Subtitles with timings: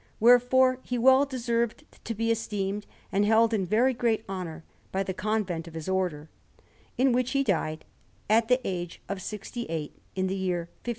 [0.19, 5.13] Wherefore he well deserved to be esteemed and held in very great honour by the
[5.13, 6.27] convent of his Order,
[6.97, 7.85] in which he died
[8.27, 10.69] at the age of sixty eight, in the year 1537.